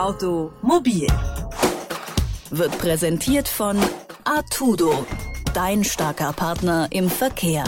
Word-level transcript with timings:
Automobil 0.00 1.06
wird 2.50 2.78
präsentiert 2.78 3.48
von 3.48 3.76
Artudo, 4.24 5.04
dein 5.52 5.84
starker 5.84 6.32
Partner 6.32 6.88
im 6.90 7.10
Verkehr. 7.10 7.64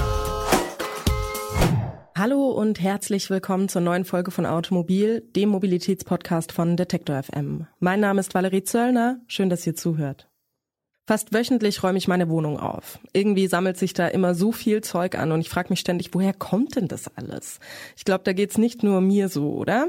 Hallo 2.17 2.49
und 2.53 2.81
herzlich 2.81 3.29
willkommen 3.29 3.69
zur 3.69 3.83
neuen 3.83 4.07
Folge 4.07 4.31
von 4.31 4.47
Automobil, 4.47 5.21
dem 5.37 5.51
Mobilitätspodcast 5.51 6.53
von 6.53 6.79
Detektor 6.79 7.23
FM. 7.23 7.67
Mein 7.81 8.01
Name 8.01 8.21
ist 8.21 8.33
Valerie 8.33 8.65
Zöllner. 8.65 9.21
Schön, 9.27 9.51
dass 9.51 9.67
ihr 9.67 9.77
zuhört. 9.77 10.31
Fast 11.07 11.35
wöchentlich 11.35 11.83
räume 11.83 11.99
ich 11.99 12.09
meine 12.09 12.31
Wohnung 12.31 12.59
auf. 12.59 12.99
Irgendwie 13.13 13.47
sammelt 13.47 13.77
sich 13.77 13.93
da 13.93 14.09
immer 14.09 14.35
so 14.35 14.53
viel 14.53 14.81
Zeug 14.81 15.19
an 15.19 15.33
und 15.33 15.43
ich 15.43 15.51
frage 15.51 15.69
mich 15.69 15.81
ständig, 15.81 16.15
woher 16.15 16.33
kommt 16.33 16.77
denn 16.77 16.89
das 16.89 17.15
alles? 17.15 17.61
Ich 17.95 18.07
glaube, 18.07 18.25
da 18.25 18.33
geht's 18.33 18.57
nicht 18.57 18.83
nur 18.83 19.03
mir 19.03 19.29
so, 19.29 19.53
oder? 19.53 19.89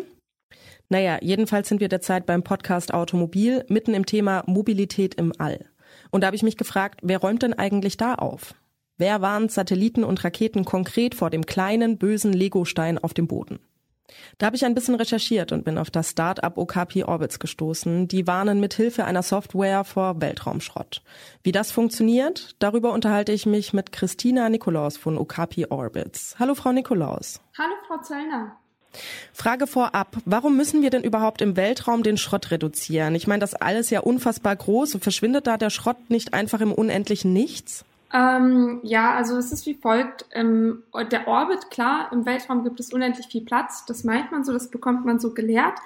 Naja, 0.89 1.17
jedenfalls 1.21 1.69
sind 1.69 1.81
wir 1.81 1.89
derzeit 1.89 2.25
beim 2.25 2.43
Podcast 2.43 2.93
Automobil 2.93 3.65
mitten 3.67 3.93
im 3.93 4.05
Thema 4.05 4.43
Mobilität 4.45 5.15
im 5.15 5.33
All. 5.37 5.65
Und 6.11 6.21
da 6.21 6.27
habe 6.27 6.35
ich 6.35 6.43
mich 6.43 6.57
gefragt, 6.57 6.99
wer 7.03 7.19
räumt 7.19 7.41
denn 7.41 7.53
eigentlich 7.53 7.97
da 7.97 8.15
auf? 8.15 8.53
Wer 8.97 9.21
warnt 9.21 9.51
Satelliten 9.51 10.03
und 10.03 10.23
Raketen 10.23 10.65
konkret 10.65 11.15
vor 11.15 11.29
dem 11.29 11.45
kleinen, 11.45 11.97
bösen 11.97 12.31
Legostein 12.31 12.97
auf 12.97 13.13
dem 13.13 13.27
Boden? 13.27 13.59
Da 14.37 14.47
habe 14.47 14.55
ich 14.55 14.65
ein 14.65 14.75
bisschen 14.75 14.95
recherchiert 14.95 15.51
und 15.51 15.65
bin 15.65 15.77
auf 15.77 15.89
das 15.89 16.11
Start-up 16.11 16.57
Okapi 16.57 17.03
Orbits 17.03 17.39
gestoßen. 17.39 18.07
Die 18.07 18.27
warnen 18.27 18.59
mit 18.59 18.73
Hilfe 18.73 19.05
einer 19.05 19.23
Software 19.23 19.83
vor 19.83 20.21
Weltraumschrott. 20.21 21.01
Wie 21.41 21.51
das 21.51 21.71
funktioniert, 21.71 22.55
darüber 22.59 22.93
unterhalte 22.93 23.31
ich 23.31 23.45
mich 23.45 23.73
mit 23.73 23.91
Christina 23.91 24.49
Nikolaus 24.49 24.97
von 24.97 25.17
Okapi 25.17 25.67
Orbits. 25.67 26.35
Hallo 26.37 26.53
Frau 26.53 26.71
Nikolaus. 26.71 27.41
Hallo 27.57 27.73
Frau 27.87 28.01
Zöllner. 28.01 28.57
Frage 29.33 29.67
vorab, 29.67 30.17
warum 30.25 30.57
müssen 30.57 30.81
wir 30.81 30.89
denn 30.89 31.03
überhaupt 31.03 31.41
im 31.41 31.55
Weltraum 31.55 32.03
den 32.03 32.17
Schrott 32.17 32.51
reduzieren? 32.51 33.15
Ich 33.15 33.27
meine, 33.27 33.39
das 33.39 33.55
alles 33.55 33.89
ja 33.89 34.01
unfassbar 34.01 34.55
groß. 34.55 34.97
Verschwindet 35.01 35.47
da 35.47 35.57
der 35.57 35.69
Schrott 35.69 36.09
nicht 36.09 36.33
einfach 36.33 36.61
im 36.61 36.71
unendlichen 36.71 37.33
Nichts? 37.33 37.85
Ähm, 38.13 38.79
ja, 38.83 39.15
also 39.15 39.37
es 39.37 39.51
ist 39.51 39.65
wie 39.65 39.73
folgt. 39.73 40.25
Ähm, 40.31 40.83
der 41.11 41.27
Orbit, 41.27 41.71
klar, 41.71 42.09
im 42.11 42.25
Weltraum 42.25 42.63
gibt 42.63 42.79
es 42.79 42.93
unendlich 42.93 43.27
viel 43.27 43.43
Platz. 43.43 43.85
Das 43.85 44.03
meint 44.03 44.31
man 44.31 44.43
so, 44.43 44.53
das 44.53 44.69
bekommt 44.69 45.03
man 45.03 45.19
so 45.19 45.33
gelehrt. 45.33 45.79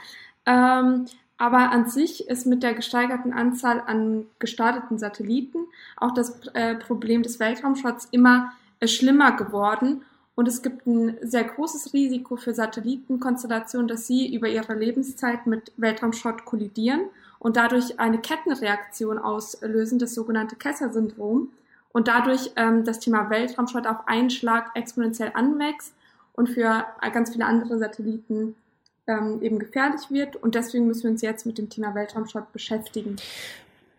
Ähm, 0.45 1.06
aber 1.38 1.72
an 1.72 1.88
sich 1.88 2.28
ist 2.28 2.45
mit 2.48 2.64
der 2.64 2.73
gesteigerten 2.73 3.32
Anzahl 3.32 3.82
an 3.86 4.26
gestarteten 4.39 4.98
Satelliten 4.98 5.60
auch 5.95 6.14
das 6.14 6.48
äh, 6.54 6.76
Problem 6.76 7.23
des 7.23 7.39
Weltraumschrotts 7.39 8.10
immer 8.12 8.52
äh, 8.80 8.88
schlimmer 8.88 9.34
geworden. 9.34 10.02
Und 10.38 10.48
es 10.48 10.62
gibt 10.62 10.86
ein 10.86 11.18
sehr 11.24 11.46
großes 11.46 11.94
Risiko 11.94 12.36
für 12.36 12.54
Satellitenkonstellationen, 12.54 13.88
dass 13.88 14.06
sie 14.06 14.32
über 14.36 14.48
ihre 14.48 14.76
Lebenszeit 14.76 15.48
mit 15.48 15.72
Weltraumschrott 15.78 16.46
kollidieren 16.46 17.02
und 17.40 17.58
dadurch 17.58 18.00
eine 18.00 18.20
Kettenreaktion 18.20 19.18
auslösen, 19.18 19.98
das 19.98 20.14
sogenannte 20.14 20.56
Kessler-Syndrom. 20.56 21.50
Und 21.92 22.08
dadurch 22.08 22.52
ähm, 22.56 22.86
das 22.86 23.00
Thema 23.00 23.32
Weltraumschrott 23.32 23.88
auf 23.88 24.08
einen 24.08 24.30
Schlag 24.30 24.70
exponentiell 24.76 25.32
anwächst 25.34 25.94
und 26.34 26.50
für 26.50 26.86
ganz 27.12 27.32
viele 27.32 27.46
andere 27.46 27.80
Satelliten 27.80 28.56
ähm, 29.08 29.42
eben 29.42 29.58
gefährlich 29.58 30.12
wird. 30.12 30.36
Und 30.36 30.54
deswegen 30.54 30.86
müssen 30.86 31.06
wir 31.06 31.10
uns 31.10 31.24
jetzt 31.24 31.48
mit 31.48 31.58
dem 31.58 31.72
Thema 31.72 31.96
Weltraumschrott 31.96 32.54
beschäftigen. 32.54 33.16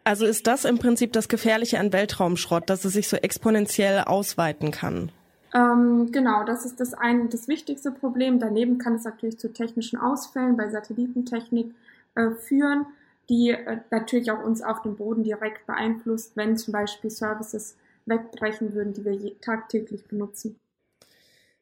Also 0.05 0.25
ist 0.25 0.47
das 0.47 0.65
im 0.65 0.79
Prinzip 0.79 1.13
das 1.15 1.27
Gefährliche 1.27 1.81
an 1.81 1.93
Weltraumschrott, 1.93 2.71
dass 2.71 2.85
es 2.85 2.93
sich 2.93 3.09
so 3.09 3.17
exponentiell 3.17 4.05
ausweiten 4.05 4.71
kann? 4.71 5.11
Ähm, 5.55 6.11
genau, 6.13 6.45
das 6.45 6.67
ist 6.67 6.81
das 6.81 6.95
ein, 6.95 7.31
das 7.31 7.49
wichtigste 7.49 7.91
Problem. 7.91 8.39
Daneben 8.39 8.79
kann 8.79 8.95
es 8.95 9.05
natürlich 9.05 9.39
zu 9.39 9.53
technischen 9.53 9.99
Ausfällen 9.99 10.57
bei 10.57 10.69
Satellitentechnik 10.69 11.75
äh, 12.15 12.31
führen, 12.31 12.87
die 13.29 13.51
äh, 13.51 13.79
natürlich 13.91 14.31
auch 14.31 14.43
uns 14.43 14.63
auf 14.63 14.83
dem 14.83 14.97
Boden 14.97 15.25
direkt 15.25 15.67
beeinflusst, 15.67 16.37
wenn 16.37 16.57
zum 16.57 16.73
Beispiel 16.73 17.11
Services 17.11 17.77
wegbrechen 18.07 18.75
würden, 18.75 18.93
die 18.93 19.05
wir 19.05 19.41
tagtäglich 19.41 20.07
benutzen. 20.07 20.59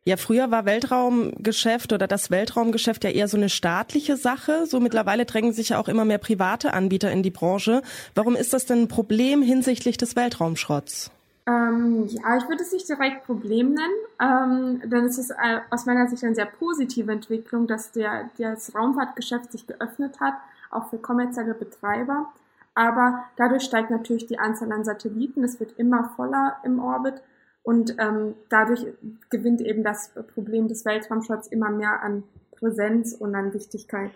Ja, 0.04 0.16
früher 0.16 0.52
war 0.52 0.64
Weltraumgeschäft 0.66 1.92
oder 1.92 2.06
das 2.06 2.30
Weltraumgeschäft 2.30 3.02
ja 3.02 3.10
eher 3.10 3.26
so 3.26 3.36
eine 3.36 3.48
staatliche 3.48 4.16
Sache. 4.16 4.64
So 4.66 4.78
mittlerweile 4.78 5.24
drängen 5.24 5.52
sich 5.52 5.70
ja 5.70 5.80
auch 5.80 5.88
immer 5.88 6.04
mehr 6.04 6.18
private 6.18 6.72
Anbieter 6.72 7.10
in 7.10 7.24
die 7.24 7.32
Branche. 7.32 7.82
Warum 8.14 8.36
ist 8.36 8.52
das 8.52 8.66
denn 8.66 8.82
ein 8.82 8.88
Problem 8.88 9.42
hinsichtlich 9.42 9.96
des 9.96 10.14
Weltraumschrotts? 10.14 11.10
Ähm, 11.48 12.06
ja, 12.08 12.36
ich 12.36 12.48
würde 12.48 12.62
es 12.62 12.72
nicht 12.72 12.88
direkt 12.88 13.24
Problem 13.24 13.74
nennen, 13.74 13.94
ähm, 14.20 14.90
denn 14.90 15.04
es 15.04 15.16
ist 15.16 15.30
äh, 15.30 15.60
aus 15.70 15.86
meiner 15.86 16.08
Sicht 16.08 16.24
eine 16.24 16.34
sehr 16.34 16.46
positive 16.46 17.10
Entwicklung, 17.12 17.68
dass 17.68 17.92
der, 17.92 18.30
das 18.36 18.74
Raumfahrtgeschäft 18.74 19.52
sich 19.52 19.66
geöffnet 19.66 20.18
hat, 20.20 20.34
auch 20.70 20.90
für 20.90 20.98
kommerzielle 20.98 21.54
Betreiber. 21.54 22.32
Aber 22.74 23.24
dadurch 23.36 23.62
steigt 23.62 23.90
natürlich 23.90 24.26
die 24.26 24.40
Anzahl 24.40 24.72
an 24.72 24.84
Satelliten, 24.84 25.44
es 25.44 25.60
wird 25.60 25.78
immer 25.78 26.12
voller 26.16 26.56
im 26.64 26.80
Orbit 26.80 27.22
und 27.62 27.96
ähm, 27.98 28.34
dadurch 28.48 28.84
gewinnt 29.30 29.60
eben 29.60 29.84
das 29.84 30.10
Problem 30.34 30.66
des 30.66 30.84
Weltraumschrotts 30.84 31.46
immer 31.48 31.70
mehr 31.70 32.02
an 32.02 32.24
Präsenz 32.58 33.14
und 33.14 33.34
an 33.34 33.54
Wichtigkeit. 33.54 34.10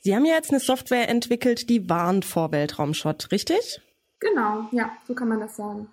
Sie 0.00 0.16
haben 0.16 0.24
ja 0.24 0.34
jetzt 0.34 0.50
eine 0.50 0.60
Software 0.60 1.08
entwickelt, 1.08 1.68
die 1.68 1.88
warnt 1.90 2.24
vor 2.24 2.52
Weltraumschrott, 2.52 3.30
richtig? 3.32 3.82
Genau, 4.20 4.66
ja, 4.72 4.90
so 5.06 5.14
kann 5.14 5.28
man 5.28 5.40
das 5.40 5.56
sagen. 5.56 5.88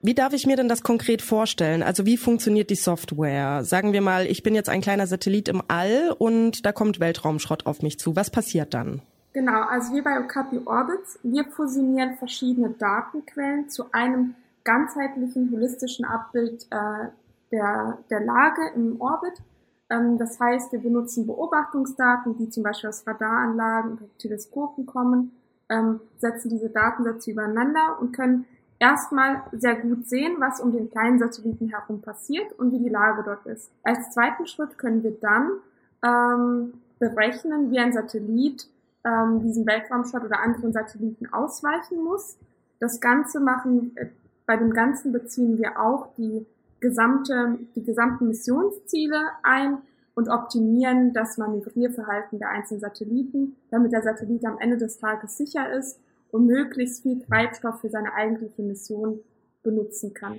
Wie 0.00 0.14
darf 0.14 0.32
ich 0.32 0.46
mir 0.46 0.54
denn 0.54 0.68
das 0.68 0.84
konkret 0.84 1.22
vorstellen? 1.22 1.82
Also 1.82 2.06
wie 2.06 2.16
funktioniert 2.16 2.70
die 2.70 2.76
Software? 2.76 3.64
Sagen 3.64 3.92
wir 3.92 4.00
mal, 4.00 4.26
ich 4.26 4.44
bin 4.44 4.54
jetzt 4.54 4.68
ein 4.68 4.80
kleiner 4.80 5.08
Satellit 5.08 5.48
im 5.48 5.60
All 5.66 6.14
und 6.16 6.64
da 6.64 6.70
kommt 6.70 7.00
Weltraumschrott 7.00 7.66
auf 7.66 7.82
mich 7.82 7.98
zu. 7.98 8.14
Was 8.14 8.30
passiert 8.30 8.74
dann? 8.74 9.02
Genau, 9.32 9.62
also 9.62 9.92
wie 9.94 10.00
bei 10.00 10.20
Okapi 10.20 10.60
Orbits, 10.64 11.18
wir 11.24 11.44
fusionieren 11.46 12.16
verschiedene 12.16 12.70
Datenquellen 12.70 13.68
zu 13.70 13.92
einem 13.92 14.36
ganzheitlichen, 14.62 15.50
holistischen 15.52 16.04
Abbild 16.04 16.66
äh, 16.70 17.08
der, 17.50 17.98
der 18.08 18.20
Lage 18.20 18.70
im 18.76 19.00
Orbit. 19.00 19.34
Ähm, 19.90 20.16
das 20.16 20.38
heißt, 20.38 20.70
wir 20.70 20.78
benutzen 20.78 21.26
Beobachtungsdaten, 21.26 22.38
die 22.38 22.50
zum 22.50 22.62
Beispiel 22.62 22.90
aus 22.90 23.04
Radaranlagen 23.04 23.94
oder 23.94 24.18
Teleskopen 24.18 24.86
kommen, 24.86 25.32
ähm, 25.68 26.00
setzen 26.18 26.50
diese 26.50 26.70
Datensätze 26.70 27.32
übereinander 27.32 27.98
und 28.00 28.12
können 28.12 28.44
erstmal 28.78 29.42
sehr 29.52 29.76
gut 29.76 30.08
sehen, 30.08 30.36
was 30.38 30.60
um 30.60 30.72
den 30.72 30.90
kleinen 30.90 31.18
Satelliten 31.18 31.68
herum 31.68 32.00
passiert 32.00 32.52
und 32.58 32.72
wie 32.72 32.78
die 32.78 32.88
Lage 32.88 33.22
dort 33.24 33.46
ist. 33.46 33.70
Als 33.82 34.10
zweiten 34.10 34.46
Schritt 34.46 34.78
können 34.78 35.02
wir 35.02 35.16
dann 35.20 35.50
ähm, 36.04 36.74
berechnen, 36.98 37.70
wie 37.70 37.78
ein 37.78 37.92
Satellit 37.92 38.68
ähm, 39.04 39.40
diesen 39.42 39.66
Weltraumschrott 39.66 40.24
oder 40.24 40.40
anderen 40.40 40.72
Satelliten 40.72 41.32
ausweichen 41.32 42.02
muss. 42.02 42.36
Das 42.80 43.00
Ganze 43.00 43.40
machen, 43.40 43.92
äh, 43.96 44.06
bei 44.46 44.56
dem 44.56 44.72
Ganzen 44.72 45.12
beziehen 45.12 45.58
wir 45.58 45.80
auch 45.80 46.14
die 46.16 46.46
gesamte, 46.80 47.58
die 47.74 47.82
gesamten 47.82 48.28
Missionsziele 48.28 49.20
ein 49.42 49.78
und 50.14 50.28
optimieren 50.28 51.12
das 51.12 51.38
Manövrierverhalten 51.38 52.38
der 52.38 52.50
einzelnen 52.50 52.80
Satelliten, 52.80 53.56
damit 53.70 53.92
der 53.92 54.02
Satellit 54.02 54.44
am 54.44 54.58
Ende 54.58 54.76
des 54.76 54.98
Tages 54.98 55.36
sicher 55.36 55.72
ist 55.72 56.00
und 56.30 56.46
möglichst 56.46 57.02
viel 57.02 57.20
Treibstoff 57.20 57.80
für 57.80 57.88
seine 57.88 58.14
eigentliche 58.14 58.62
Mission 58.62 59.20
benutzen 59.62 60.14
kann. 60.14 60.38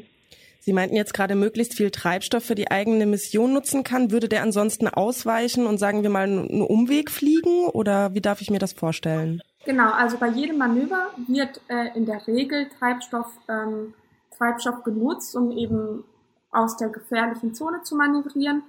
Sie 0.62 0.74
meinten 0.74 0.96
jetzt 0.96 1.14
gerade 1.14 1.36
möglichst 1.36 1.74
viel 1.74 1.90
Treibstoff 1.90 2.44
für 2.44 2.56
die 2.56 2.70
eigene 2.70 3.06
Mission 3.06 3.54
nutzen 3.54 3.84
kann. 3.84 4.12
Würde 4.12 4.28
der 4.28 4.44
ansonsten 4.44 4.88
ausweichen 4.88 5.66
und 5.66 5.78
sagen 5.78 6.04
wir 6.04 6.10
mal 6.10 6.24
einen 6.24 6.62
Umweg 6.62 7.10
fliegen 7.10 7.68
oder 7.70 8.14
wie 8.14 8.22
darf 8.22 8.42
ich 8.42 8.52
mir 8.52 8.60
das 8.60 8.74
vorstellen? 8.74 9.42
Genau, 9.66 9.92
also 9.92 10.18
bei 10.18 10.28
jedem 10.28 10.58
Manöver 10.58 11.08
wird 11.28 11.62
äh, 11.70 11.96
in 11.98 12.06
der 12.06 12.26
Regel 12.28 12.68
Treibstoff, 12.78 13.32
ähm, 13.48 13.94
Treibstoff 14.38 14.84
genutzt, 14.84 15.36
um 15.36 15.52
eben 15.52 16.04
aus 16.52 16.78
der 16.78 16.90
gefährlichen 16.90 17.54
Zone 17.54 17.82
zu 17.84 17.96
manövrieren. 17.96 18.64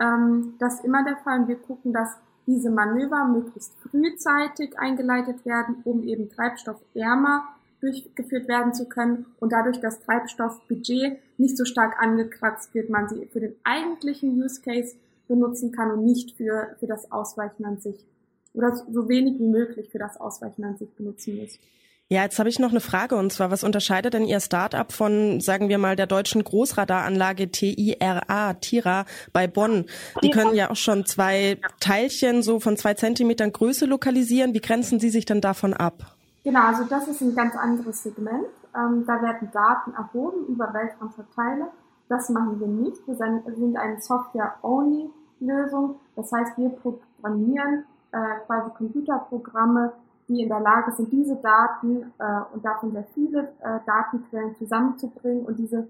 Ähm, 0.00 0.54
das 0.58 0.74
ist 0.74 0.84
immer 0.84 1.04
der 1.04 1.16
Fall 1.16 1.40
und 1.40 1.48
wir 1.48 1.56
gucken, 1.56 1.92
dass 1.92 2.16
diese 2.46 2.70
Manöver 2.70 3.24
möglichst 3.24 3.74
frühzeitig 3.78 4.78
eingeleitet 4.78 5.44
werden, 5.44 5.76
um 5.84 6.02
eben 6.04 6.28
treibstoffärmer 6.30 7.48
durchgeführt 7.80 8.48
werden 8.48 8.72
zu 8.72 8.88
können 8.88 9.26
und 9.38 9.52
dadurch 9.52 9.80
das 9.80 10.00
Treibstoffbudget 10.00 11.18
nicht 11.38 11.56
so 11.56 11.64
stark 11.64 12.00
angekratzt 12.00 12.74
wird, 12.74 12.88
man 12.88 13.08
sie 13.08 13.26
für 13.26 13.40
den 13.40 13.56
eigentlichen 13.64 14.42
Use 14.42 14.60
Case 14.62 14.96
benutzen 15.28 15.72
kann 15.72 15.90
und 15.90 16.04
nicht 16.04 16.36
für, 16.36 16.76
für 16.78 16.86
das 16.86 17.10
Ausweichen 17.12 17.64
an 17.64 17.78
sich 17.78 18.06
oder 18.54 18.74
so 18.74 19.08
wenig 19.08 19.38
wie 19.38 19.48
möglich 19.48 19.90
für 19.90 19.98
das 19.98 20.18
Ausweichen 20.18 20.64
an 20.64 20.76
sich 20.76 20.90
benutzen 20.94 21.36
muss. 21.36 21.58
Ja, 22.08 22.22
jetzt 22.22 22.38
habe 22.38 22.48
ich 22.48 22.60
noch 22.60 22.70
eine 22.70 22.78
Frage 22.78 23.16
und 23.16 23.32
zwar, 23.32 23.50
was 23.50 23.64
unterscheidet 23.64 24.14
denn 24.14 24.22
Ihr 24.22 24.38
Startup 24.38 24.92
von, 24.92 25.40
sagen 25.40 25.68
wir 25.68 25.78
mal, 25.78 25.96
der 25.96 26.06
deutschen 26.06 26.44
Großradaranlage 26.44 27.50
TIRA, 27.50 28.54
TIRA 28.54 29.06
bei 29.32 29.48
Bonn? 29.48 29.86
Die 30.22 30.30
können 30.30 30.54
ja 30.54 30.70
auch 30.70 30.76
schon 30.76 31.04
zwei 31.04 31.58
Teilchen 31.80 32.42
so 32.42 32.60
von 32.60 32.76
zwei 32.76 32.94
Zentimetern 32.94 33.50
Größe 33.50 33.86
lokalisieren. 33.86 34.54
Wie 34.54 34.60
grenzen 34.60 35.00
Sie 35.00 35.08
sich 35.08 35.24
denn 35.24 35.40
davon 35.40 35.74
ab? 35.74 36.14
Genau, 36.44 36.60
also 36.60 36.84
das 36.84 37.08
ist 37.08 37.22
ein 37.22 37.34
ganz 37.34 37.56
anderes 37.56 38.04
Segment. 38.04 38.46
Ähm, 38.76 39.02
da 39.04 39.20
werden 39.20 39.50
Daten 39.52 39.92
erhoben 39.94 40.46
über 40.46 40.72
Weltraumverteile. 40.72 41.72
Das 42.08 42.28
machen 42.28 42.60
wir 42.60 42.68
nicht. 42.68 43.04
Wir 43.08 43.16
sind 43.16 43.76
eine 43.76 44.00
Software-Only-Lösung. 44.00 45.96
Das 46.14 46.30
heißt, 46.30 46.56
wir 46.56 46.68
programmieren 46.68 47.84
äh, 48.12 48.46
quasi 48.46 48.70
Computerprogramme, 48.76 49.92
die 50.28 50.42
in 50.42 50.48
der 50.48 50.60
Lage 50.60 50.92
sind, 50.92 51.12
diese 51.12 51.36
Daten 51.36 52.12
äh, 52.18 52.40
und 52.52 52.64
davon 52.64 52.92
sehr 52.92 53.04
viele 53.14 53.52
äh, 53.60 53.78
Datenquellen 53.86 54.56
zusammenzubringen 54.56 55.44
und 55.44 55.58
diese 55.58 55.86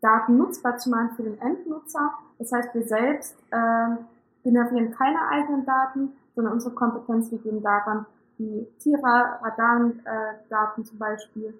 Daten 0.00 0.36
nutzbar 0.36 0.76
zu 0.78 0.90
machen 0.90 1.10
für 1.16 1.22
den 1.22 1.40
Endnutzer. 1.40 2.12
Das 2.38 2.52
heißt, 2.52 2.74
wir 2.74 2.86
selbst 2.86 3.36
äh, 3.50 3.96
generieren 4.42 4.90
keine 4.92 5.18
eigenen 5.30 5.64
Daten, 5.64 6.12
sondern 6.34 6.54
unsere 6.54 6.74
Kompetenz 6.74 7.30
liegt 7.30 7.46
eben 7.46 7.62
daran, 7.62 8.06
die 8.38 8.66
Tira, 8.80 9.38
Radardaten 9.42 10.82
äh, 10.82 10.86
zum 10.86 10.98
Beispiel 10.98 11.54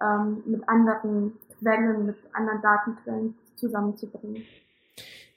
ähm, 0.00 0.42
mit 0.46 0.68
anderen 0.68 1.32
Quellen, 1.58 2.06
mit 2.06 2.16
anderen 2.32 2.62
Datenquellen 2.62 3.34
zusammenzubringen. 3.56 4.44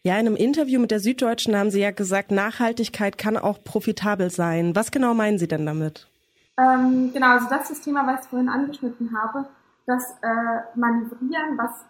Ja, 0.04 0.19
in 0.19 0.28
einem 0.28 0.36
Interview 0.36 0.80
mit 0.80 0.92
der 0.92 1.00
Süddeutschen 1.00 1.56
haben 1.56 1.72
Sie 1.72 1.81
ja 1.81 1.92
gesagt, 1.92 2.31
Nachhaltigkeit 2.31 3.18
kann 3.18 3.38
auch 3.38 3.63
profitabel 3.63 4.30
sein. 4.30 4.75
Was 4.75 4.92
genau 4.92 5.13
meinen 5.13 5.38
Sie 5.38 5.48
denn 5.48 5.66
damit? 5.66 6.10
Ähm, 6.57 7.11
genau, 7.13 7.31
also 7.31 7.50
das 7.50 7.63
ist 7.63 7.71
das 7.71 7.81
Thema, 7.81 8.05
was 8.05 8.25
ich 8.25 8.29
vorhin 8.29 8.50
angeschnitten 8.50 9.15
habe, 9.17 9.47
das 9.85 10.11
äh, 10.21 10.77
Manövrieren, 10.77 11.57
was 11.57 11.85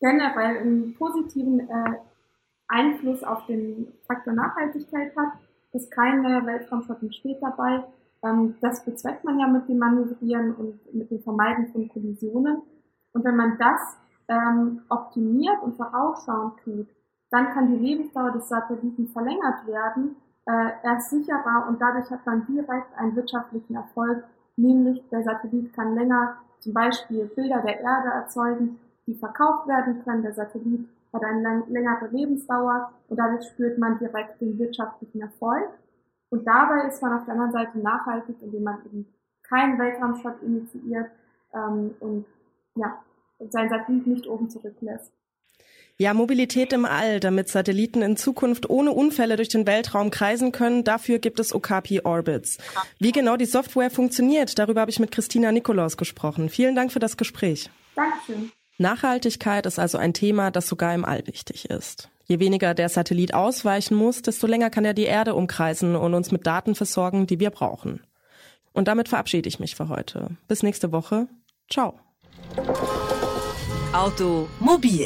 generell 0.00 0.58
einen 0.58 0.94
positiven 0.94 1.60
äh, 1.60 1.98
Einfluss 2.68 3.24
auf 3.24 3.46
den 3.46 3.92
Faktor 4.06 4.34
Nachhaltigkeit 4.34 5.16
hat, 5.16 5.32
dass 5.72 5.90
keine 5.90 6.44
Weltraumschrott 6.46 7.02
entsteht 7.02 7.38
dabei. 7.40 7.84
Ähm, 8.22 8.56
das 8.60 8.84
bezweckt 8.84 9.24
man 9.24 9.38
ja 9.38 9.48
mit 9.48 9.68
dem 9.68 9.78
Manövrieren 9.78 10.54
und 10.54 10.94
mit 10.94 11.10
dem 11.10 11.22
Vermeiden 11.22 11.68
von 11.72 11.88
Kollisionen. 11.88 12.62
Und 13.12 13.24
wenn 13.24 13.36
man 13.36 13.58
das 13.58 13.96
ähm, 14.28 14.82
optimiert 14.88 15.62
und 15.62 15.76
vorausschauend 15.76 16.58
tut, 16.62 16.88
dann 17.30 17.50
kann 17.52 17.68
die 17.68 17.84
Lebensdauer 17.84 18.32
des 18.32 18.48
Satelliten 18.48 19.08
verlängert 19.08 19.66
werden. 19.66 20.16
Äh, 20.48 20.70
er 20.82 20.96
ist 20.96 21.10
sicherer 21.10 21.66
und 21.68 21.78
dadurch 21.78 22.10
hat 22.10 22.24
man 22.24 22.46
direkt 22.46 22.96
einen 22.96 23.14
wirtschaftlichen 23.14 23.76
Erfolg, 23.76 24.24
nämlich 24.56 25.06
der 25.10 25.22
Satellit 25.22 25.74
kann 25.74 25.94
länger 25.94 26.38
zum 26.58 26.72
Beispiel 26.72 27.26
Bilder 27.26 27.60
der 27.60 27.80
Erde 27.80 28.08
erzeugen, 28.08 28.80
die 29.06 29.14
verkauft 29.14 29.68
werden 29.68 30.02
können. 30.04 30.22
Der 30.22 30.32
Satellit 30.32 30.88
hat 31.12 31.22
eine 31.22 31.64
längere 31.68 32.08
Lebensdauer 32.10 32.90
und 33.08 33.18
dadurch 33.18 33.46
spürt 33.46 33.78
man 33.78 33.98
direkt 33.98 34.40
den 34.40 34.58
wirtschaftlichen 34.58 35.20
Erfolg. 35.20 35.68
Und 36.30 36.46
dabei 36.46 36.88
ist 36.88 37.02
man 37.02 37.18
auf 37.18 37.26
der 37.26 37.34
anderen 37.34 37.52
Seite 37.52 37.78
nachhaltig, 37.78 38.36
indem 38.40 38.62
man 38.62 38.78
eben 38.86 39.06
keinen 39.42 39.78
Weltraumschrott 39.78 40.42
initiiert 40.42 41.10
ähm, 41.52 41.94
und 42.00 42.24
ja, 42.74 42.98
sein 43.50 43.68
Satellit 43.68 44.06
nicht 44.06 44.26
oben 44.26 44.48
zurücklässt. 44.48 45.12
Ja, 46.00 46.14
Mobilität 46.14 46.72
im 46.72 46.84
All, 46.84 47.18
damit 47.18 47.48
Satelliten 47.48 48.02
in 48.02 48.16
Zukunft 48.16 48.70
ohne 48.70 48.92
Unfälle 48.92 49.34
durch 49.34 49.48
den 49.48 49.66
Weltraum 49.66 50.10
kreisen 50.10 50.52
können. 50.52 50.84
Dafür 50.84 51.18
gibt 51.18 51.40
es 51.40 51.52
Okapi 51.52 52.02
Orbits. 52.04 52.58
Wie 53.00 53.10
genau 53.10 53.36
die 53.36 53.46
Software 53.46 53.90
funktioniert, 53.90 54.60
darüber 54.60 54.82
habe 54.82 54.92
ich 54.92 55.00
mit 55.00 55.10
Christina 55.10 55.50
Nikolaus 55.50 55.96
gesprochen. 55.96 56.50
Vielen 56.50 56.76
Dank 56.76 56.92
für 56.92 57.00
das 57.00 57.16
Gespräch. 57.16 57.68
Dankeschön. 57.96 58.52
Nachhaltigkeit 58.78 59.66
ist 59.66 59.80
also 59.80 59.98
ein 59.98 60.14
Thema, 60.14 60.52
das 60.52 60.68
sogar 60.68 60.94
im 60.94 61.04
All 61.04 61.26
wichtig 61.26 61.68
ist. 61.68 62.08
Je 62.26 62.38
weniger 62.38 62.74
der 62.74 62.90
Satellit 62.90 63.34
ausweichen 63.34 63.96
muss, 63.96 64.22
desto 64.22 64.46
länger 64.46 64.70
kann 64.70 64.84
er 64.84 64.94
die 64.94 65.02
Erde 65.02 65.34
umkreisen 65.34 65.96
und 65.96 66.14
uns 66.14 66.30
mit 66.30 66.46
Daten 66.46 66.76
versorgen, 66.76 67.26
die 67.26 67.40
wir 67.40 67.50
brauchen. 67.50 68.02
Und 68.72 68.86
damit 68.86 69.08
verabschiede 69.08 69.48
ich 69.48 69.58
mich 69.58 69.74
für 69.74 69.88
heute. 69.88 70.28
Bis 70.46 70.62
nächste 70.62 70.92
Woche. 70.92 71.26
Ciao. 71.68 71.98
Automobil 73.92 75.04